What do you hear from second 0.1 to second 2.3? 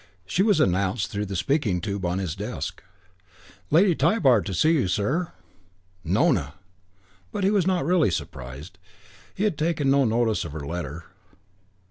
She was announced through the speaking tube on